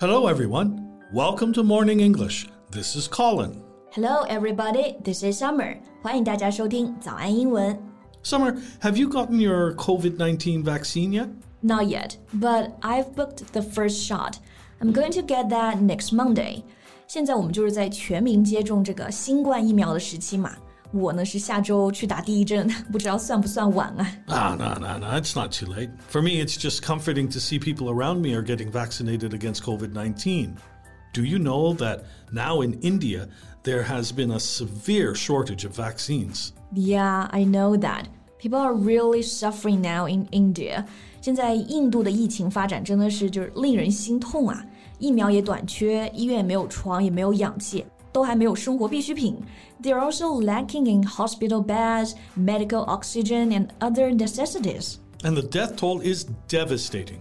[0.00, 1.00] Hello, everyone.
[1.12, 2.46] Welcome to Morning English.
[2.70, 3.62] This is Colin.
[3.92, 4.96] Hello, everybody.
[5.02, 5.78] This is Summer.
[6.02, 7.78] 欢迎大家收听早安英文。
[8.22, 11.28] Summer, have you gotten your COVID 19 vaccine yet?
[11.60, 14.34] Not yet, but I've booked the first shot.
[14.80, 16.62] I'm going to get that next Monday.
[17.06, 20.56] 现在我们就是在全民接种这个新冠疫苗的时期嘛。
[20.92, 24.06] 我呢是下周去打第一针，不知道算不算晚啊？
[24.28, 25.18] Ah, no, no, no.
[25.18, 25.90] It's not too late.
[26.08, 29.92] For me, it's just comforting to see people around me are getting vaccinated against COVID
[29.92, 30.54] 19.
[31.12, 33.28] Do you know that now in India,
[33.62, 36.52] there has been a severe shortage of vaccines?
[36.72, 38.04] Yeah, I know that.
[38.38, 40.84] People are really suffering now in India.
[41.20, 44.64] 现在印度的疫情发展真的是就是令人心痛啊！
[44.98, 49.36] 疫苗也短缺，医院也没有床，也没有氧气， 都还没有生活必需品。
[49.82, 54.98] They are also lacking in hospital beds, medical oxygen, and other necessities.
[55.22, 57.18] And the death toll is devastating.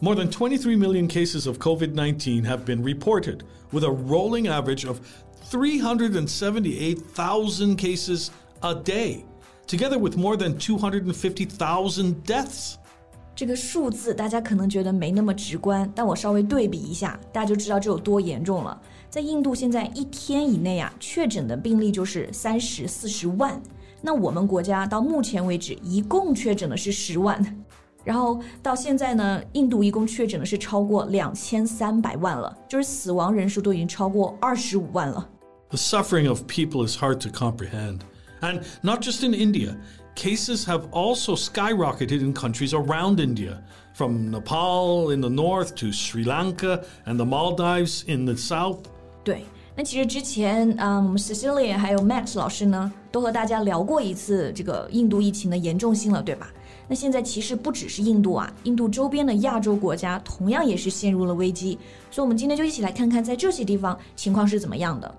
[0.00, 4.84] More than 23 million cases of COVID 19 have been reported, with a rolling average
[4.84, 5.00] of
[5.44, 9.24] 378,000 cases a day,
[9.66, 12.78] together with more than 250,000 deaths.
[13.37, 18.81] 这个数字大家可能觉得没那么直观，但我稍微对比一下，大家就知道这有多严重了。
[19.11, 23.61] 在印度，现在一天以内啊，确诊的病例就是三十四十万。
[24.01, 27.39] 那我们国家到目前为止一共确诊的是十万，
[28.03, 35.29] 然后到现在呢，印度一共确诊的是超过两千三百万了，就是死亡人数都已经超过二十五万了。
[35.69, 37.99] The suffering of people is hard to comprehend.
[38.41, 39.75] And not just in India,
[40.16, 43.62] cases have also skyrocketed in countries around India,
[43.94, 48.78] from Nepal in the north to Sri Lanka and the Maldives in the south.
[49.24, 49.44] 对，
[49.76, 56.50] 那其实之前，嗯，我们 Cecilia 还有 Max 老师呢，都和大家聊过一次这个印度疫情的严重性了，对吧？
[56.88, 61.78] 那现在其实不只是印度啊，印度周边的亚洲国家同样也是陷入了危机，
[62.10, 65.14] 所以我们今天就一起来看看在这些地方情况是怎么样的。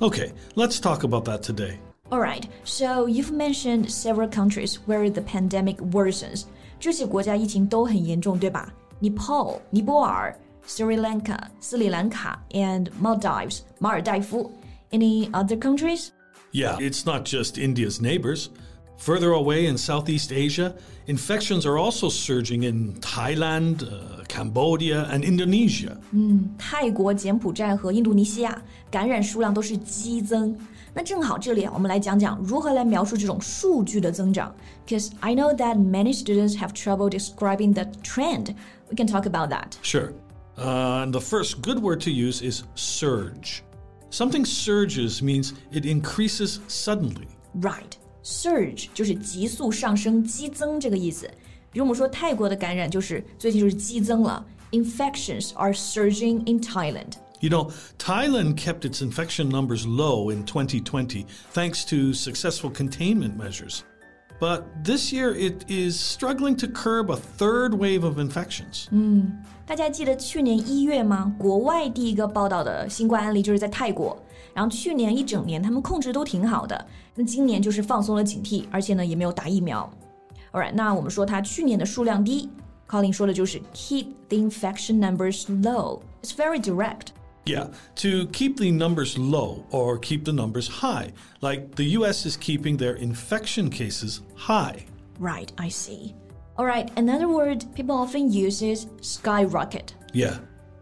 [0.00, 1.78] Okay, let's talk about that today.
[2.10, 6.44] Alright, so you've mentioned several countries where the pandemic worsens.
[6.78, 8.72] 这些国家疫情都很严重，对吧？
[9.00, 14.52] Nepal, 尼泊尔 Sri Lanka, 斯里兰卡 and Maldives, 马尔代夫。
[14.90, 16.08] Any other countries?
[16.52, 18.48] Yeah, it's not just India's neighbors.
[18.98, 20.74] Further away in Southeast Asia,
[21.08, 25.96] infections are also surging in Thailand, uh, Cambodia, and Indonesia.
[26.56, 30.56] 泰国、柬埔寨和印度尼西亚感染数量都是激增。
[30.94, 34.54] 那正好这里啊，我们来讲讲如何来描述这种数据的增长。
[34.86, 38.54] Because I know that many students have trouble describing the trend.
[38.88, 39.72] We can talk about that.
[39.82, 40.12] Sure.
[40.56, 43.62] Uh, and the first good word to use is surge.
[44.10, 47.26] Something surges means it increases suddenly.
[47.60, 51.28] Right, surge 就是急速上升、激增这个意思。
[51.72, 57.14] 比如我们说泰国的感染就是最近就是激增了，infections are surging in Thailand。
[57.40, 63.82] You know, Thailand kept its infection numbers low in 2020 thanks to successful containment measures.
[64.40, 68.88] But this year it is struggling to curb a third wave of infections.
[69.66, 71.34] 大家记得去年一月吗？
[71.38, 74.16] 国外第一个报道的新冠案例就是在泰国，
[74.52, 79.90] 然后去年一整年他们控制都挺好的，那今年就是放松了警惕，而且呢也没有打疫苗。
[80.52, 82.50] Alright，那我们说它去年的数量低，
[82.88, 86.00] Colin 说的就是 keep the infection numbers low.
[86.22, 87.08] It's very direct.
[87.46, 87.66] Yeah,
[87.96, 92.76] to keep the numbers low or keep the numbers high, like the US is keeping
[92.78, 94.86] their infection cases high.
[95.18, 96.14] Right, I see.
[96.58, 99.94] Alright, another word people often use is skyrocket.
[100.14, 100.38] Yeah.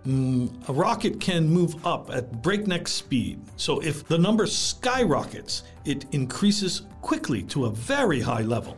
[0.06, 3.38] Mm, a rocket can move up at breakneck speed.
[3.56, 8.76] So if the number skyrockets, it increases quickly to a very high level.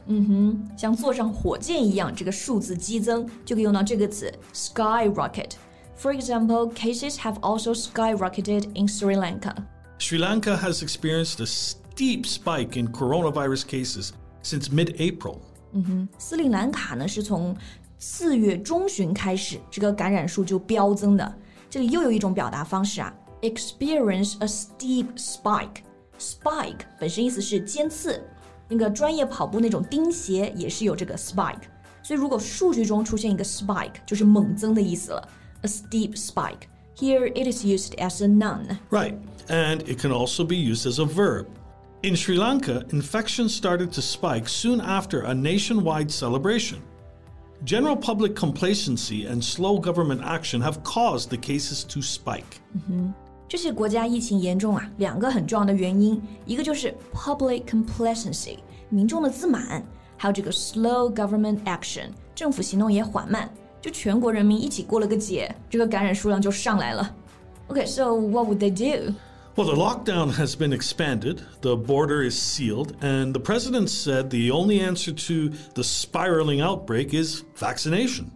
[0.76, 5.52] 像坐上火箭一样，这个数字激增就可以用到这个词 skyrocket。
[5.98, 9.54] For example, cases have also skyrocketed in Sri Lanka.
[9.98, 14.12] Sri Lanka has experienced a steep spike in coronavirus cases
[14.42, 15.38] since mid April.
[16.18, 17.56] 斯里兰卡呢是从
[17.98, 21.34] 四月中旬开始，这个感染数就飙增的。
[21.70, 23.12] 这里又有一种表达方式啊，
[23.42, 28.22] experience a steep spike。spike 本身意思是尖刺，
[28.68, 31.62] 那个专业跑步那种钉鞋也是有这个 spike。
[32.02, 35.28] 所以如果数据中出现一个 spike，就是猛增的意思了。
[35.62, 36.68] A steep spike.
[36.94, 38.78] Here it is used as a noun.
[38.90, 39.18] Right,
[39.48, 41.46] and it can also be used as a verb.
[42.02, 46.78] In Sri Lanka, infections started to spike soon after a nationwide celebration.
[47.64, 52.60] General public complacency and slow government action have caused the cases to spike.
[53.48, 58.58] 这些国家疫情严重啊，两个很重要的原因，一个就是 public complacency，
[58.90, 59.82] 民众的自满，
[60.16, 63.48] 还有这个 slow government action，政府行动也缓慢。
[63.80, 67.14] 就全国人民一起过了个节，这个感染数量就上来了。
[67.68, 69.14] Okay, so what would they do?
[69.56, 74.50] Well, the lockdown has been expanded, the border is sealed, and the president said the
[74.50, 78.32] only answer to the spiraling outbreak is vaccination.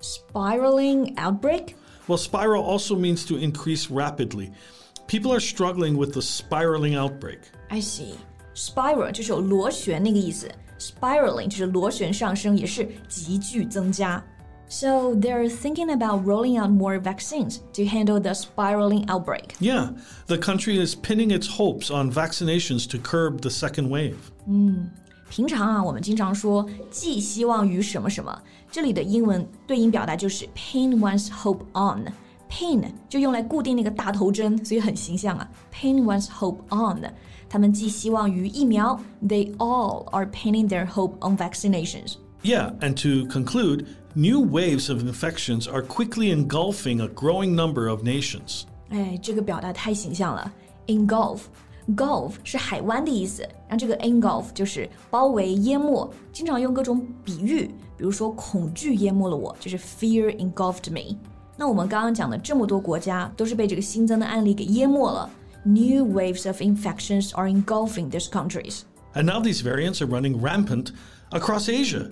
[0.00, 1.76] Spiraling outbreak?
[2.08, 4.50] Well, spiral also means to increase rapidly.
[5.08, 7.40] People are struggling with the spiraling outbreak.
[7.68, 8.14] I see.
[8.54, 14.24] Spiral 就是有螺旋那个意思，spiraling 就是螺旋上升，也是急剧增加。
[14.70, 19.54] So they're thinking about rolling out more vaccines to handle the spiraling outbreak.
[19.60, 19.90] Yeah,
[20.26, 24.16] the country is pinning its hopes on vaccinations to curb the second wave.
[25.30, 28.36] 平常啊，我们经常说寄希望于什么什么，
[28.70, 35.48] 这里的英文对应表达就是 pin one's hope on。pin 就用来固定那个大头针，所以很形象啊。
[35.72, 37.02] pin one's hope on，
[37.48, 39.00] 他们寄希望于疫苗。
[39.26, 42.14] They all are pinning their hope on vaccinations.
[42.42, 48.02] Yeah, and to conclude, new waves of infections are quickly engulfing a growing number of
[48.02, 48.62] nations.
[48.90, 50.52] 哎，这个表达太形象了，
[50.86, 61.16] engulf。Gulf 是海湾的意思，然后这个 engulf 就是包围、淹没，经常用各种比喻，比如说恐惧淹没了我，就是 fear engulfed me。
[61.56, 65.30] 那我们刚刚讲的这么多国家，都是被这个新增的案例给淹没了。
[65.62, 68.80] New waves of infections are engulfing these countries.
[69.14, 70.90] And now these variants are running rampant
[71.30, 72.10] across Asia.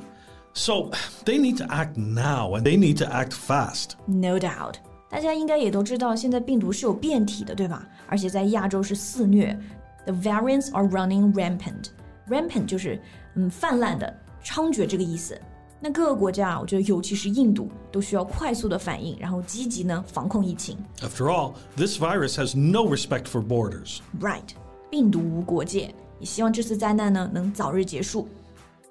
[0.55, 0.91] So
[1.25, 3.97] they need to act now and they need to act fast.
[4.07, 4.75] No doubt.
[5.11, 7.87] 大家应该也都知道，现在病毒是有变体的，对吧？
[8.09, 9.59] 而且在亚洲是肆虐。
[10.07, 11.87] The variants are running rampant.
[12.29, 13.01] Rampant 就是
[13.35, 14.13] 嗯泛滥的、
[14.45, 15.41] 猖獗这个意思。
[15.81, 20.79] 那各个国家啊，我觉得尤其是印度，都需要快速的反应，然后积极呢防控疫情。
[21.01, 23.99] After all, this virus has no respect for borders.
[24.21, 24.51] Right，
[24.91, 25.95] 病毒无国界。
[26.21, 28.29] 也希望这次灾难呢能早日结束。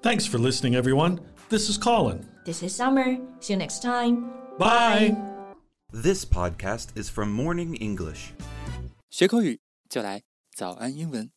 [0.02, 1.18] Thanks for listening, everyone.
[1.48, 2.26] This is Colin.
[2.44, 3.16] This is Summer.
[3.40, 4.30] See you next time.
[4.58, 5.16] Bye.
[5.92, 8.32] This podcast is from Morning English.
[9.10, 10.22] 学口语就来
[10.54, 11.30] 早安英文。